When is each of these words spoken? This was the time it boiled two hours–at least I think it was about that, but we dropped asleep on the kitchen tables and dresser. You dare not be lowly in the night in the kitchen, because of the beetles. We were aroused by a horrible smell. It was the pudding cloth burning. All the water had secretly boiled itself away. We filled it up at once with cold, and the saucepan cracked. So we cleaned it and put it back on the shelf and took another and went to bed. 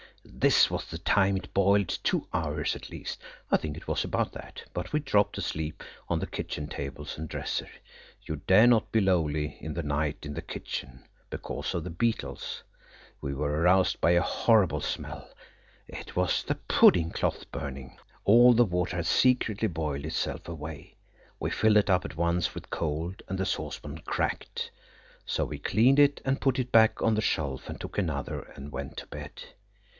This 0.25 0.71
was 0.71 0.85
the 0.87 0.97
time 0.97 1.37
it 1.37 1.53
boiled 1.53 1.87
two 2.03 2.27
hours–at 2.33 2.89
least 2.89 3.21
I 3.51 3.57
think 3.57 3.77
it 3.77 3.87
was 3.87 4.03
about 4.03 4.31
that, 4.33 4.63
but 4.73 4.91
we 4.91 4.99
dropped 4.99 5.37
asleep 5.37 5.83
on 6.09 6.17
the 6.17 6.25
kitchen 6.25 6.67
tables 6.67 7.17
and 7.19 7.29
dresser. 7.29 7.69
You 8.23 8.37
dare 8.47 8.65
not 8.65 8.91
be 8.91 8.99
lowly 9.01 9.57
in 9.59 9.75
the 9.75 9.83
night 9.83 10.25
in 10.25 10.33
the 10.33 10.41
kitchen, 10.41 11.05
because 11.29 11.75
of 11.75 11.83
the 11.83 11.91
beetles. 11.91 12.63
We 13.19 13.35
were 13.35 13.61
aroused 13.61 14.01
by 14.01 14.11
a 14.11 14.21
horrible 14.21 14.81
smell. 14.81 15.29
It 15.87 16.15
was 16.15 16.43
the 16.43 16.55
pudding 16.55 17.11
cloth 17.11 17.51
burning. 17.51 17.99
All 18.23 18.53
the 18.53 18.65
water 18.65 18.95
had 18.97 19.05
secretly 19.07 19.67
boiled 19.67 20.05
itself 20.05 20.47
away. 20.47 20.97
We 21.39 21.51
filled 21.51 21.77
it 21.77 21.91
up 21.91 22.05
at 22.05 22.17
once 22.17 22.55
with 22.55 22.71
cold, 22.71 23.21
and 23.27 23.37
the 23.37 23.45
saucepan 23.45 23.99
cracked. 23.99 24.71
So 25.27 25.45
we 25.45 25.59
cleaned 25.59 25.99
it 25.99 26.21
and 26.25 26.41
put 26.41 26.57
it 26.57 26.71
back 26.71 27.01
on 27.03 27.13
the 27.13 27.21
shelf 27.21 27.69
and 27.69 27.79
took 27.79 27.99
another 27.99 28.41
and 28.55 28.71
went 28.71 28.97
to 28.97 29.07
bed. 29.07 29.41